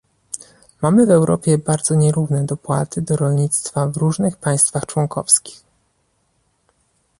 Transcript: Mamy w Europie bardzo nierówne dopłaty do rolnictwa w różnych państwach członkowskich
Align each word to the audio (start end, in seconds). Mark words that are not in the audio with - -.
Mamy 0.81 1.05
w 1.05 1.11
Europie 1.11 1.57
bardzo 1.57 1.95
nierówne 1.95 2.45
dopłaty 2.45 3.01
do 3.01 3.15
rolnictwa 3.15 3.87
w 3.87 3.97
różnych 3.97 4.37
państwach 4.37 4.85
członkowskich 4.85 5.63